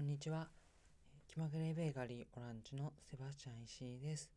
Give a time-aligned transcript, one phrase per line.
[0.00, 0.48] こんにちは。
[1.28, 4.30] 気まぐれベーガリーオランジュのセバスチャン石井です。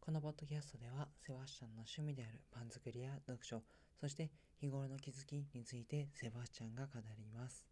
[0.00, 3.60] このポッドキャストでは、セバスチャンの趣味であるパン作りや読書、
[4.00, 4.30] そして
[4.62, 7.66] 日頃の気づきについてセバスチャンが語ります。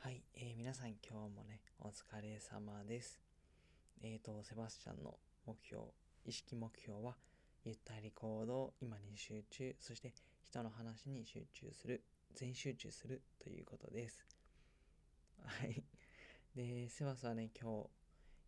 [0.00, 3.18] はい、えー、皆さん今日もね、お疲れ様です。
[4.02, 5.16] えっ、ー、と、セバスチャンの
[5.46, 5.84] 目標、
[6.26, 7.16] 意識目標は、
[7.64, 10.12] ゆったり行動、今に集中、そして
[10.44, 12.04] 人の話に集中する、
[12.34, 14.26] 全集中するということです。
[15.42, 15.82] はい。
[16.56, 17.88] で、セバスはね、今日、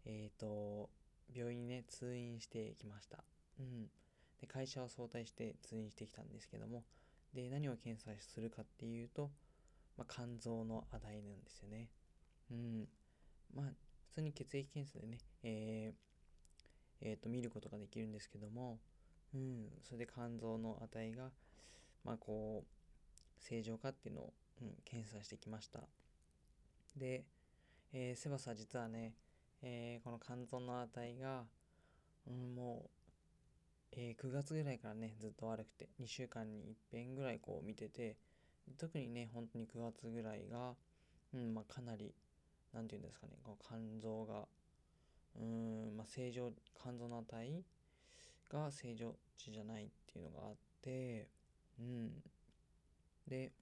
[0.06, 0.90] えっ、ー、と、
[1.32, 3.22] 病院にね、通院してきました。
[3.60, 3.86] うん。
[4.40, 6.82] で、会社を早退して通院してきたんですけども、
[7.32, 9.30] で、何を検査するかっていうと、
[9.96, 11.90] まあ、肝臓の値なんですよね。
[12.50, 12.88] うん。
[13.54, 13.66] まあ、
[14.08, 18.80] 普通に血液検査でね、えー、えー、と、見ることができるんですけども、
[19.32, 21.30] うん、それで肝臓の値が、
[22.04, 25.80] まあ、こう、正常かっていうのを、うん、検査してきました。
[26.96, 27.24] で、
[27.94, 29.12] えー、セバスは実はね、
[29.62, 31.44] えー、この肝臓の値が、
[32.26, 32.90] うん、もう、
[33.92, 38.16] えー、9月ぐらいからね、ずっと悪くて、2週間に一遍ぐらいこう見てて、
[38.78, 40.74] 特にね、本当に9月ぐらいが、
[41.34, 42.14] うん、まあかなり、
[42.72, 44.46] なんて言うんですかね、こう肝臓が、
[45.38, 47.62] うん、まあ正常、肝臓の値
[48.50, 51.28] が正常値じゃないっていうのがあって、
[51.78, 52.10] うん。
[53.28, 53.52] で、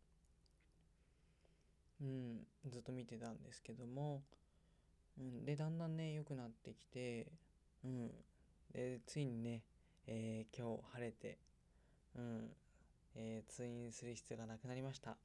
[2.01, 4.23] うん、ずっと見てたんですけども、
[5.19, 7.27] うん、で、だんだんね、良くなってきて、
[7.85, 8.11] うん、
[8.73, 9.63] で、ついにね、
[10.07, 11.39] えー、今日晴れて、
[12.17, 12.51] うん、
[13.15, 15.17] えー、通院する必要がなくなりました。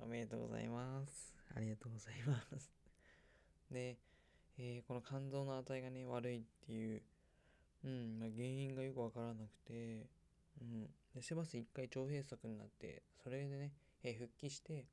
[0.00, 1.34] おめでとうございます。
[1.54, 2.72] ありがとうございます。
[3.70, 3.98] で、
[4.58, 7.02] えー、この肝臓の値がね、悪いっていう、
[7.84, 10.06] うん、まあ、原因がよくわからなくて、
[10.60, 13.72] うん、で、セバス一回腸閉塞になって、それでね、
[14.02, 14.86] えー、復帰して、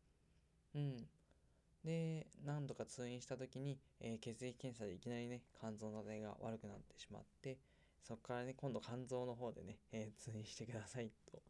[0.73, 1.10] うん、
[1.84, 7.58] で、何度か通院した時に、えー、血液検査でいきなりね、肝臓の値が悪くなってしまって、
[8.04, 11.42] そこからね、今度肝臓の方でね、えー、通院してくださいと、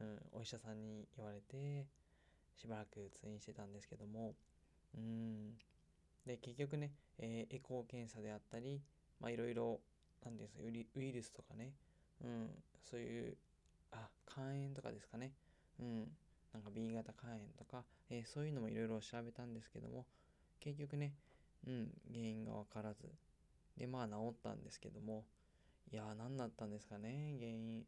[0.00, 1.86] うん、お医者さんに言われて、
[2.56, 4.34] しばらく通院してたんですけども、
[4.96, 5.52] うん、
[6.26, 8.80] で、結局ね、えー、エコー検査であったり、
[9.20, 9.80] まあいろいろ、
[10.24, 11.72] なんですか、ウイルスとかね、
[12.24, 12.50] うん、
[12.82, 13.36] そういう、
[13.92, 15.32] あ、肝炎とかですかね、
[15.80, 15.98] うん、
[16.52, 20.06] なんか B 型肝炎とか、えー、そういうのもいろいろ調べたんですけども、
[20.60, 21.14] 結局ね、
[21.66, 23.08] うん、原因がわからず。
[23.76, 25.24] で、まあ治ったんですけども、
[25.90, 27.84] いやー何だったんですかね、原因。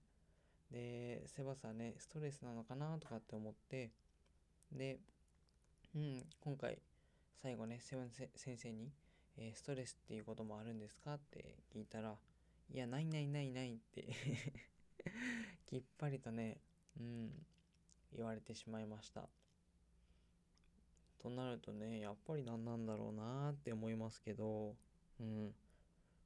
[0.71, 3.91] で、セバスはね、ストレスなのかなとかって思って、
[4.73, 4.99] で、
[5.95, 6.79] うん、今回、
[7.43, 8.93] 最後ね、セブン先生に、
[9.37, 12.15] えー、ストレスっていうこともあるんですかって聞いたら、
[12.73, 14.07] いや、ないないないないって
[15.67, 16.59] きっぱりとね、
[16.99, 17.47] うん、
[18.13, 19.29] 言われてしまいました。
[21.23, 24.75] となるとね、やっぱり何なんだろうなって思いますけど、
[25.21, 25.53] うん。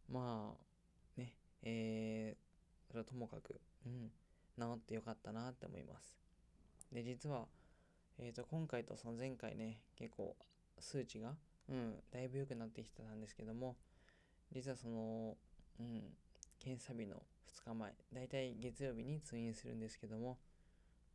[0.08, 4.10] まあ、ね、えー、それはともかく、うん、
[4.58, 6.16] 治ってよかったなって思います。
[6.92, 7.46] で、実は、
[8.18, 10.36] えっ、ー、と、今回とその前回ね、結構
[10.78, 11.34] 数値が、
[11.68, 13.76] うん、だいぶ良くなってきてたんですけども、
[14.52, 15.36] 実はその、
[15.80, 16.02] うん、
[16.60, 17.16] 検査日の
[17.64, 20.38] 2日前、だいたい月曜日に通院するんですけども、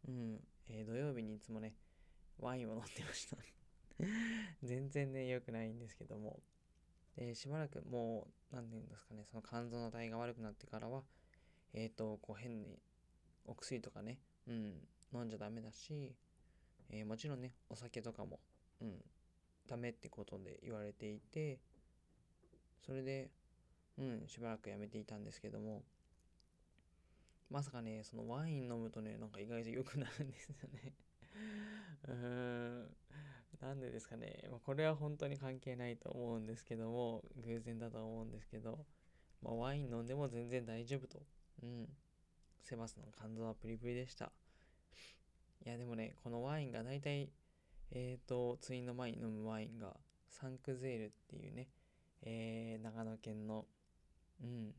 [0.07, 1.75] うん、えー、土曜日にいつもね、
[2.39, 3.37] ワインを飲んでました
[4.63, 6.41] 全然ね、良くないんですけども。
[7.15, 11.03] で、しばらくもう、何て言うんですかね、その肝臓の体が悪くなってからは、
[11.73, 12.79] えっ、ー、と、こう変に、
[13.45, 16.15] お薬とかね、うん、飲んじゃダメだし、
[16.89, 18.39] えー、もちろんね、お酒とかも、
[18.81, 19.03] うん、
[19.67, 21.59] ダメってことで言われていて、
[22.85, 23.29] それで、
[23.97, 25.83] うん、しばらくやめていたんですけども、
[27.49, 30.93] まさかね、そのワイン飲むとね、なんか意外と良くなるんですよね
[32.07, 32.95] うーん。
[33.61, 34.47] なんでですかね。
[34.49, 38.85] まあ、これは本当に関係ないと思うんですけども、偶然だと思うんですけど、
[39.41, 41.19] まあ、ワイン飲んでも全然大丈夫と。
[41.63, 41.89] うん。
[42.63, 44.31] セバスの肝臓はプリプリでした。
[45.65, 47.29] いや、でもね、このワインが大体、
[47.91, 49.97] えっ、ー、と、ツインの前に飲むワインが、
[50.29, 51.67] サンクゼールっていうね、
[52.21, 53.65] えー、長野県の、
[54.41, 54.73] うん、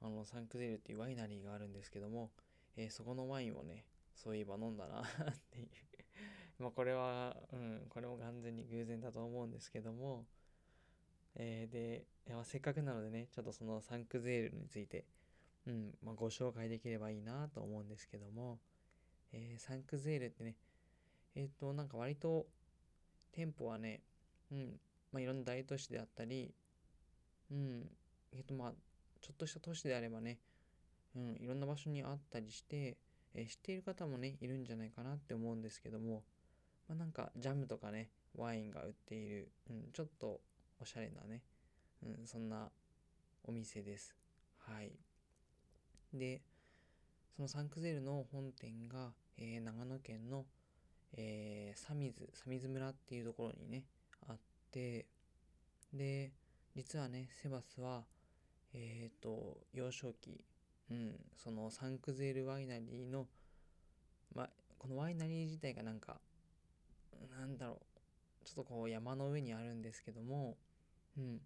[0.00, 2.30] あの、サンクゼールっていうワイナリーがあるんですけども、
[2.76, 5.68] えー、そこのワインをね、そういえば飲んだな っていう
[6.58, 10.24] まあこれは、うん、これも完全に偶然だと思うんですけども、
[11.36, 12.04] えー、で、
[12.34, 15.04] ませっかくなのでね、ちょっとそのサンクゼールについて、
[15.66, 18.58] うん、まあ、ご紹介できればいいなと思うんですけども、
[19.32, 20.56] えー、サンクゼールってね、
[21.34, 22.46] えっ、ー、と、なんか割と、
[23.32, 24.02] 店舗はね、
[24.50, 24.80] うん、
[25.12, 26.52] まあ、いろんな大都市であったり、
[27.50, 27.88] うん、
[28.32, 28.72] えっ、と、まあ、
[29.20, 30.38] ちょっとした都市であればね、
[31.16, 32.98] うん、いろんな場所にあったりして、
[33.34, 36.24] えー、知っている方もね、いるんじゃないかなって思うんですけども、
[36.88, 40.40] まあ、なんかジャムとかね、ワインが売っている、うん、ちょっと、
[40.80, 41.42] おしゃれなね、
[42.02, 42.68] うん、そんな
[43.44, 44.14] お店です。
[44.58, 44.92] はい。
[46.12, 46.42] で、
[47.36, 50.44] そのサンクゼルの本店が、えー、長野県の、
[51.16, 53.84] えー、サミズ、サミズ村っていうところにね、
[54.28, 54.36] あっ
[54.70, 55.06] て、
[55.92, 56.32] で、
[56.74, 58.04] 実はね、セバスは、
[58.74, 60.44] えっ、ー、と、幼少期、
[60.90, 63.26] うん、そのサンクゼルワイナリーの、
[64.34, 66.20] まこのワイナリー自体がなんか、
[67.30, 67.80] なんだろ
[68.42, 70.56] う、ちょっとこう山の上にあるんですけども、
[71.16, 71.40] うん。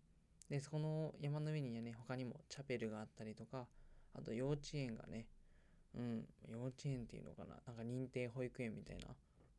[0.48, 3.66] で、そこの山の上にはね、他にもチャペルがあったりとか、
[4.14, 5.26] あと幼稚園がね、
[5.94, 9.08] うん、幼稚園っていうのかな、なんか認定保育園みたいな、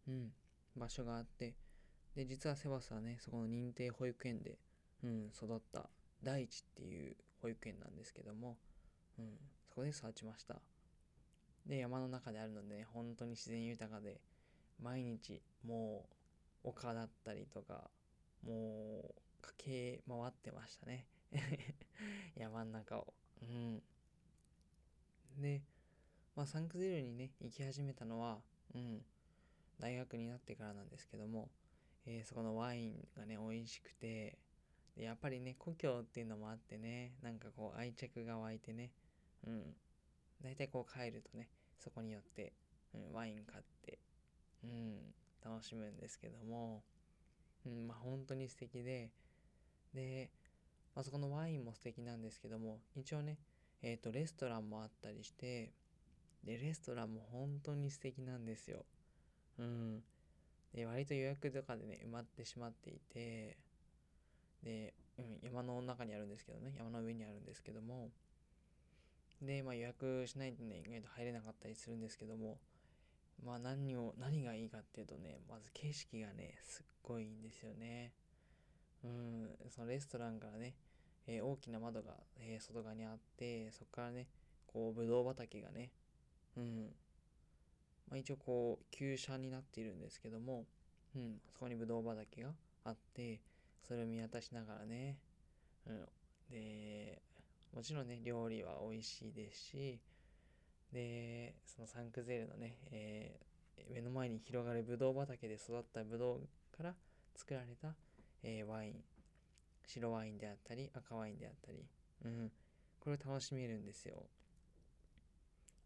[0.08, 0.32] うん、
[0.76, 1.56] 場所があって、
[2.16, 4.58] で、実はセバスはね、そこの認定保育園で、
[5.04, 5.90] うん、育った。
[6.24, 8.58] 大地っていう保育園なんですけども、
[9.20, 9.38] うん、
[9.70, 10.56] そこで育ちました。
[11.66, 14.20] で、山の中であるので、ね、本当に自然豊かで、
[14.82, 16.06] 毎日も
[16.64, 17.90] う丘だったりとか、
[18.46, 21.08] もう駆け回ってましたね。
[22.36, 23.14] 山の中を。
[23.42, 23.84] うん。
[25.40, 25.62] で、
[26.36, 28.42] まあ、サンクゼルにね、行き始めたのは、
[28.74, 29.06] うん、
[29.80, 31.50] 大学になってからなんですけども、
[32.06, 34.38] えー、そこのワインがね、美味しくて、
[34.96, 38.92] でやっぱりね、故郷っていうのもあってね、なんかこう愛着が湧いてね、
[39.46, 39.76] うん。
[40.42, 41.50] 大体こう帰るとね、
[41.80, 42.54] そこによって、
[42.94, 44.00] うん、ワイン買って、
[44.68, 46.84] うん、楽しむんですけども、
[47.66, 49.12] うん、まあ本当に素敵で、
[49.94, 50.30] で、
[50.96, 53.38] まあ、そこのワインも素敵なんですけども、一応ね、
[53.82, 55.72] えっ、ー、と、レストランもあったりして、
[56.44, 58.86] で、レストランも本当に素敵なんですよ。
[59.60, 60.04] うん。
[60.74, 63.58] で、割と予約とかでね、埋まってしまっていて、
[64.64, 68.10] で、うん、山の中にあるんですけどね、山の上にあるんですけども、
[69.42, 72.58] で、まあ予約しないとね、意外と入れなかったりするんですけども、
[73.44, 78.14] まあ何を、何がいいかっていうとね、まず景色がね、すっごいいいんですよね。
[79.04, 80.76] うん、そのレストランからね、
[81.28, 84.28] えー、大きな窓が、えー、外側にあって、そこからね、
[84.66, 85.92] こう、ぶどう畑がね、
[86.56, 86.90] うん、
[88.10, 90.66] まあ、一応こう、急斜になっているんですけども、
[91.16, 92.50] うん、そこにぶどう畑が
[92.86, 93.42] あって、
[93.88, 95.18] それを見渡しながらね、
[95.86, 96.06] うん、
[96.50, 97.22] で、
[97.74, 100.00] もちろんね、料理は美味しいですし、
[100.92, 106.96] で、そのサンクゼールのね、えー、目の前に広がるぶどう畑で育ったぶどうから
[107.36, 107.96] 作られた、
[108.44, 108.96] えー、ワイン、
[109.86, 111.86] 白ワインであったり、赤ワインであったり、
[112.26, 112.52] うん、
[113.00, 114.24] これを楽しめるんですよ。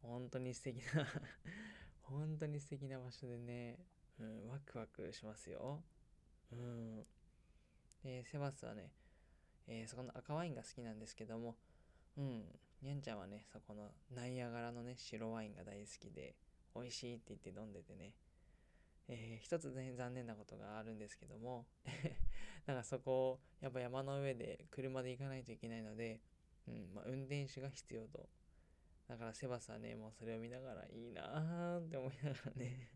[0.01, 1.06] 本当に素敵な
[2.04, 3.77] 本当に素敵な場所でね、
[4.19, 5.83] うん、ワクワクしますよ。
[6.51, 7.06] うん。
[8.04, 8.92] で、セバスはね、
[9.68, 11.56] えー、そこの赤ワインが好きなんですけども、
[12.18, 16.36] うん、にゃんちゃんはね、そこのナイアガラのね、白ワインが大好きで、
[16.75, 18.13] 美味しいって言って飲んでてね、
[19.07, 21.66] えー、一つね、残念なことがあるんですけども
[22.66, 26.22] なんかそこを、やっぱ山の上で車で行かないといけないので、
[26.68, 28.30] うん、まあ、運転手が必要と。
[29.07, 32.89] だからセバスはね、もうそれを見ながらいいなーって思いながらね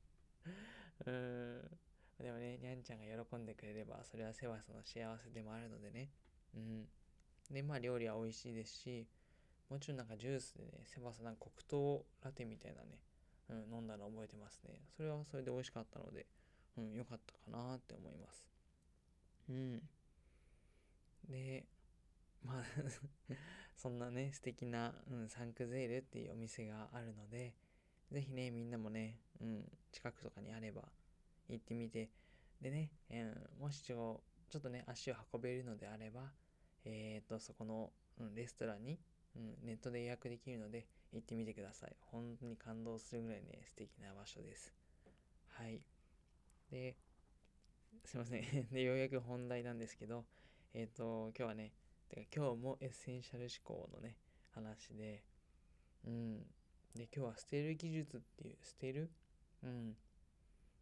[1.05, 1.79] うん。
[2.23, 6.11] でもね、にゃんちゃんが喜んでくれれば、それはセバスの幸せでもあるのでね。
[6.55, 6.89] うん。
[7.51, 9.07] で、まあ料理は美味しいですし、
[9.69, 12.99] もちろんなんかジュースでね、セバスなんか黒糖ラテみたいなね、
[13.49, 14.81] うん、飲んだの覚えてますね。
[14.95, 16.25] それはそれで美味しかったので、
[16.77, 18.47] うん、良かったかなって思います。
[19.49, 19.81] うん。
[21.29, 21.65] で、
[22.43, 22.63] まあ
[23.75, 27.55] そんなね、素敵な、うん、サンクゼールっていうお店があるので、
[28.11, 30.87] ぜひね、みんなもね、うん、近くとかにあれば
[31.49, 32.11] 行ってみて、
[32.61, 36.31] でね、えー、もしちょちょっとね、足を運べるのであれば、
[36.85, 38.99] えっ、ー、と、そこの、うん、レストランに、
[39.35, 41.95] うん、ネットで予約できるので行ってみてください。
[42.11, 44.73] 本当に感動するぐらいね、素敵な場所です。
[45.49, 45.81] はい。
[46.69, 46.95] で、
[48.03, 48.43] すいません。
[48.71, 50.25] で、ようやく本題なんですけど、
[50.73, 51.73] えっ、ー、と、今日はね、
[52.09, 54.17] てか今日もエッセンシャル思考のね、
[54.51, 55.23] 話で、
[56.05, 56.39] うん。
[56.95, 59.09] で、今日は捨てる技術っていう、捨てる？
[59.63, 59.97] うん。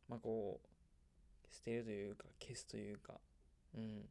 [0.08, 3.20] まあこう、捨てるというか、消すというか、
[3.74, 4.10] うん。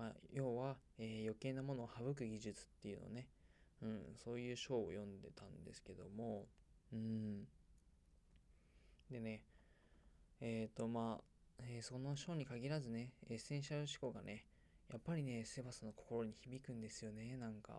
[0.00, 3.28] まあ、要は、えー、余計なものを省く技術っていうのね、
[3.82, 6.46] うん、そういう章を読んでたんですけども、
[6.90, 7.44] うん。
[9.10, 9.44] でね、
[10.40, 14.46] えっ、ー、と、まあ、えー、その章に限らずね、エッセンシャル思考がね、
[14.90, 17.74] やっぱりね、セバスの心に響くんですよね、なんか。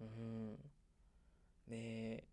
[0.00, 0.56] うん。
[1.68, 2.24] で、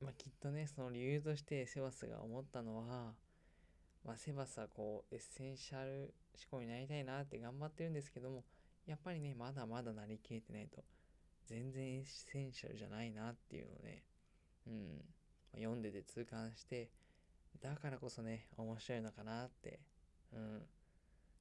[0.00, 3.14] まあ、きっとね、その理由としてセバスが思ったのは、
[4.04, 6.14] まあ、セバスはこう、エッセンシャル
[6.50, 8.44] 思考になりたいなって頑張ってるんですけども、
[8.86, 10.82] やっぱりね、まだまだなりきれてないと、
[11.46, 14.02] 全然エッセンシャルじゃないなっていうのをね、
[14.66, 15.04] うん、
[15.54, 16.90] 読んでて痛感して、
[17.60, 19.80] だからこそね、面白いのかなって、
[20.32, 20.62] うん、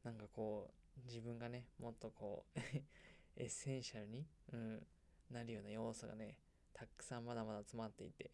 [0.04, 2.60] なんかこう自分がねもっとこう
[3.36, 4.88] エッセンシャルに、うん、
[5.32, 6.38] なるような要素がね
[6.74, 8.32] たくさんまだまだ詰まっていて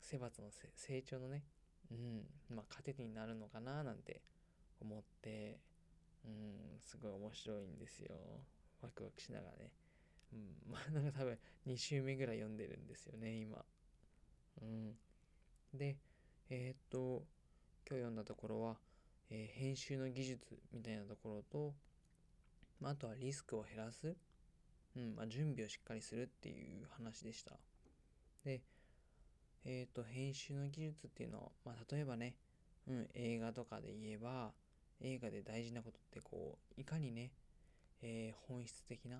[0.00, 1.44] セバスの成長のね、
[1.90, 2.26] うん。
[2.56, 4.22] まあ、糧になるのかななんて
[4.80, 5.58] 思って
[6.24, 8.14] うんすごい面白いんですよ。
[8.82, 9.70] ワクワクしながらね。
[10.32, 10.56] うん。
[10.70, 13.64] まあなんか多分2週目ぐらい読んでるんですよね今。
[14.62, 14.98] うん。
[15.74, 15.96] で
[16.48, 17.26] えー、っと
[17.88, 18.80] 今日読んだところは、
[19.30, 21.74] えー、編集の技術みたいなところと、
[22.80, 24.16] まあ、あとはリスクを減らす、
[24.96, 25.14] うん。
[25.14, 27.58] まあ、準備をしっかりするっていう話でした。
[28.44, 28.62] で
[29.64, 32.34] えっ、と編集の技術っていうのは、まあ、例えばね、
[32.88, 34.52] うん、映画とかで言えば
[35.00, 37.32] 映画で大事なことってこういかにね、
[38.02, 39.18] えー、本質的な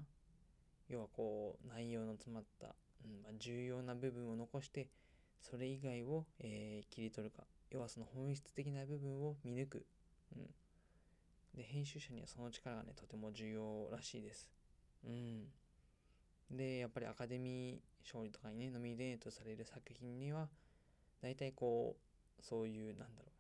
[0.88, 4.88] 要はこう内容の詰まった、うんまあ、重要な部分を残して
[5.40, 7.44] それ以外を、えー、切り取るか。
[7.70, 9.87] 要はその本質的な部分を見抜く、
[10.37, 10.44] うん、
[11.54, 14.50] で編集者にはその力がねとても重要らしいです、
[15.04, 15.44] うん、
[16.50, 20.49] でやっぱりアカデミー賞とかにねノミネートされる作品には
[21.23, 23.30] 大体こうそういうなんだろう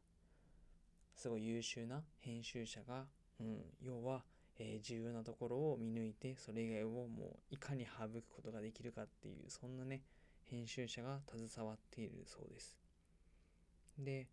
[1.20, 3.04] すごい優秀な編集者が、
[3.40, 4.22] うん、要は、
[4.58, 10.02] えー、重要なところを見抜いてそれ以外をもういかに省くことができるかっていうそんなね
[10.44, 12.76] 編集者が携わっているそうです。
[13.98, 14.28] で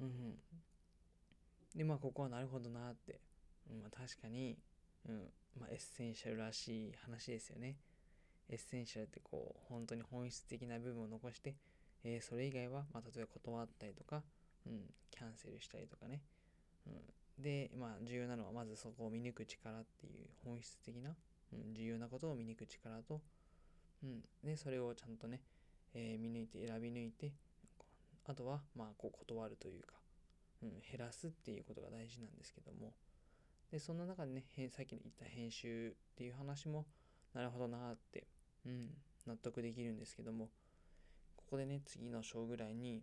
[0.00, 0.38] うん
[1.74, 3.20] でまあここはなるほどなって、
[3.70, 4.56] うん、まあ確かに、
[5.06, 7.76] うんまあ、エッセンシャルらしい話ですよね。
[8.48, 11.54] エッセンシャルってこう本当に本質的な部分を残して、
[12.04, 14.22] えー、それ以外は、まあ、例えば断ったりとか、
[14.66, 16.20] うん、キャンセルしたりとかね、
[16.86, 16.90] う
[17.40, 21.10] ん、でまあ重要なのはまずそこを見抜く力っていう本質的な、
[21.52, 23.20] うん、重要なことを見抜く力と、
[24.04, 25.40] うん、でそれをちゃんとね、
[25.94, 27.32] えー、見抜いて選び抜いて
[28.26, 29.94] あとはまあこう断るというか、
[30.62, 32.92] うん、減らすっていうことが大事なんですけども。
[33.70, 36.86] でそんな中でねさっき言った編集っていう話も
[37.34, 38.28] なるほどなって
[38.66, 38.90] うん、
[39.26, 40.50] 納得できるんですけども、
[41.36, 43.02] ここでね、次の章ぐらいに、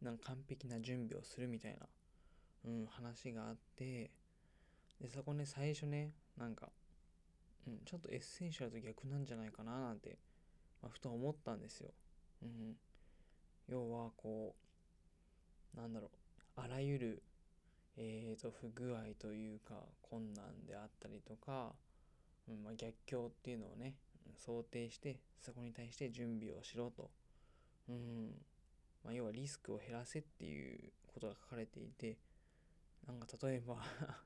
[0.00, 1.86] なんか完璧な準備をするみたいな、
[2.64, 4.10] うん、話があって、
[5.00, 6.70] で、そこね、最初ね、なんか、
[7.66, 10.18] うん、ちょっとエッセンシャルと逆なんじゃないかななんて、
[10.82, 11.90] まあ、ふと思ったんですよ。
[12.42, 12.76] うん。
[13.68, 14.54] 要は、こ
[15.74, 17.22] う、なんだろう、あらゆる、
[17.96, 21.74] えーと、不具合というか、困難であったりとか、
[22.48, 23.94] うんまあ、逆境っていうのをね、
[24.36, 27.10] 想定してそこに対して準備をしろと、
[27.88, 28.34] うん。
[29.06, 32.18] まあ、要はリスクを減らせっていうことが書かれていて
[33.06, 33.76] なんか例えば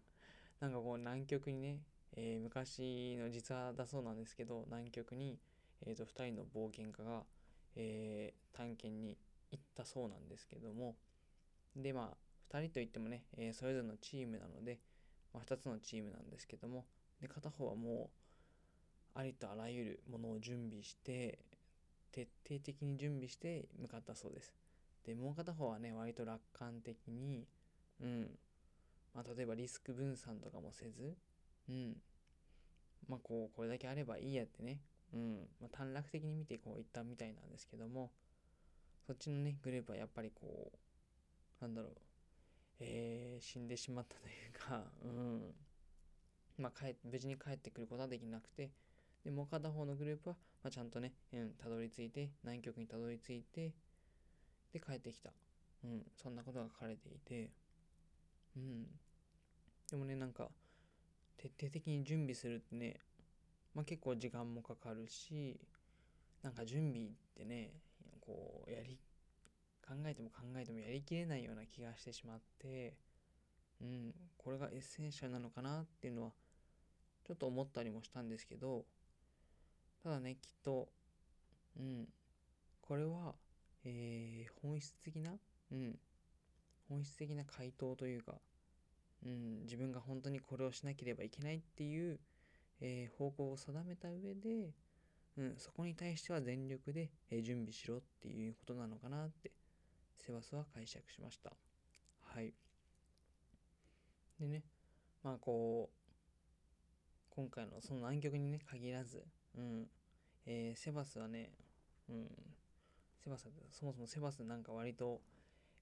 [0.59, 1.83] なんかこう南極にね、
[2.17, 5.39] えー、昔の実話だそうなんですけど南極に、
[5.83, 7.27] えー、と2人の冒険家が、
[7.77, 9.19] えー、探検に
[9.51, 10.97] 行ったそうなんですけども
[11.77, 14.81] でまあ2人といってもね、えー、それぞれのチームなので、
[15.35, 16.87] まあ、2つのチームなんですけども
[17.21, 18.11] で片方はも
[19.15, 21.39] うありとあらゆるものを準備して
[22.13, 24.55] 徹底的に準備して向かったそうです。
[25.05, 27.47] でもう片方はね割と楽観的に
[28.01, 28.39] うん。
[29.15, 31.17] まあ例えばリスク分散とかもせず
[31.69, 31.97] うん。
[33.09, 34.81] まあこうこれだけあればいいやってね
[35.13, 38.13] うん、まあ、短絡的に見てこういったみたいなんですけども
[39.07, 40.77] そっちのねグループはやっぱりこう
[41.61, 41.93] なんだろう
[42.83, 45.55] えー、死んでしまったというかうん。
[46.61, 48.71] まあ帰無事に帰ってくることはできなくて
[49.25, 53.73] で、もう片方のグループは、まあ、ちゃんとね、うん、たどり着いて、南極にたどり着いて、
[54.73, 55.31] で、帰ってきた。
[55.85, 57.51] うん、そんなことが書かれていて、
[58.57, 58.87] うん。
[59.91, 60.49] でもね、なんか、
[61.37, 62.97] 徹底的に準備するってね、
[63.75, 65.61] まあ、結構時間もかかるし、
[66.43, 67.73] なんか準備ってね、
[68.21, 68.99] こう、やり、
[69.87, 72.95] 考えても考えてもやりきれないような気がしてしまって、
[73.83, 76.33] うん、これがエッセンシャルなのかなっていうのは、
[77.27, 78.85] ちょっと思ったりもしたんですけど、
[80.03, 80.89] ただね、きっと、
[81.79, 82.09] うん、
[82.81, 83.35] これは、
[83.85, 85.33] えー、本質的な、
[85.73, 85.99] うん、
[86.89, 88.35] 本質的な回答というか、
[89.25, 92.19] うん、自分が本当にこれをしなければいけないっていう、
[92.81, 94.71] えー、方向を定めた上で、
[95.37, 99.53] うん、そこに対しては全力で、えー、準備しろっていうことなのかなって、
[100.19, 101.53] セバスは解釈しました。
[102.23, 102.53] はい。
[104.39, 104.65] でね、
[105.23, 106.00] まあこう、
[107.41, 109.25] 今回のその南極にね、限らず、
[109.57, 109.87] うん。
[110.45, 111.53] えー、セバスはね、
[112.11, 112.27] うん。
[113.25, 115.23] セバスは、そもそもセバスなんか割と、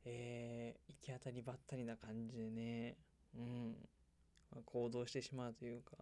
[0.04, 2.96] えー、行き当たりばったりな感じでね、
[3.36, 3.76] うん。
[4.52, 5.96] まあ、行動してしまうというか、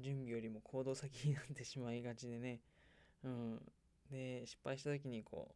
[0.00, 2.58] 準備よりも行動先になってしまいがちでね、
[3.22, 3.62] うん。
[4.10, 5.54] で、失敗した時にこ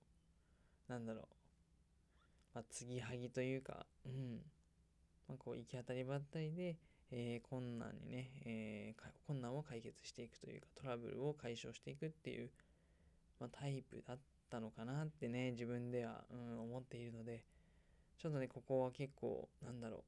[0.89, 1.25] う、なんだろう、
[2.55, 4.43] まあ、継ぎはぎというか、うん。
[5.27, 6.77] まあ、こう、行き当たりばったりで、
[7.11, 12.51] えー、困難にね、えー、困難を解決していくというかトラブルを解消していくっていう、
[13.41, 14.19] まあ、タイプだっ
[14.51, 17.45] たのかなってね自分では、うん、思っているので
[18.19, 20.05] ちょっとねここは結構なんだろ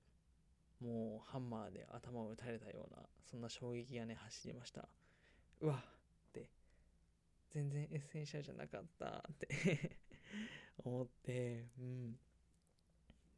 [0.82, 4.88] うもうハンマーで頭を打たれたようなそんな衝撃がね走りました。
[5.60, 6.48] うわって
[7.50, 9.98] 全然エッセンシャルじゃなかったって
[10.84, 12.18] 思ってうん。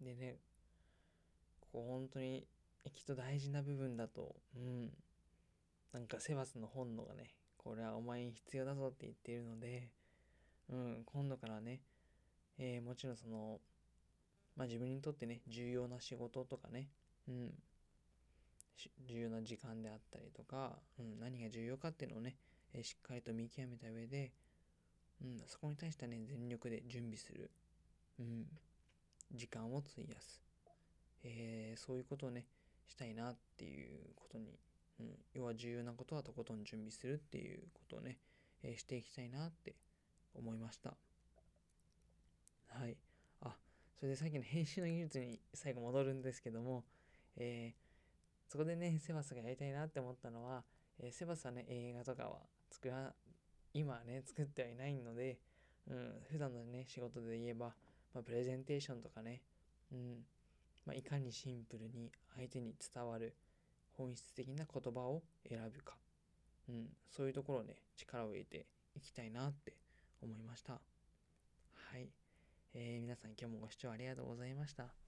[0.01, 0.37] でね
[1.61, 2.47] こう本当に
[2.91, 4.91] きっと大事な部分だと、うん。
[5.93, 9.89] なんかセバスの本能がね、これはお前に必要だぞって言っているので、
[10.71, 11.81] うん、今度からね、
[12.59, 13.61] えー、もちろんその、
[14.57, 16.89] まあ自分にとってね、重要な仕事とかね、
[17.29, 17.53] うん、
[19.07, 22.37] 重要な時間であったりとか、うん、何が重要かっていうのをね、
[22.73, 24.33] えー、しっかりと見極めた上で、
[25.23, 27.51] うん、そこに対してはね、全力で準備する。
[28.19, 28.47] うん、
[29.33, 30.41] 時間を費やす。
[31.25, 32.47] えー、そういうことをね、
[32.93, 34.59] したいなっていうことに、
[35.01, 38.19] うん、要は重要なことはとことん準備するっていうことをね、
[38.63, 39.75] えー、していきたいなって
[40.35, 40.91] 思いました。
[42.69, 42.97] はい。
[43.41, 43.57] あ、
[43.99, 46.85] それでさっきの編集の技術に最後戻るんですけども、
[47.37, 50.63] えー、そこでね、セバスがやりたいなって思ったのは、
[51.01, 53.15] えー、セバスはね、映画とかは作ら、
[53.73, 55.39] 今はね、作ってはいないので、
[55.89, 57.73] うん、普段のね、仕事で言えば、
[58.13, 59.41] まあ、プレゼンテーションとかね、
[59.93, 60.27] うん、
[60.87, 63.35] まあ、いかにシンプルに相手に伝わる
[63.93, 65.95] 本質的な言葉を選ぶか、
[66.69, 69.75] うん、そういうところをね力を入れていきたいなって
[70.21, 70.75] 思いました。
[70.75, 70.81] は
[71.99, 72.09] い、
[72.75, 75.02] えー、皆さん今日もご視聴ありがとうございました。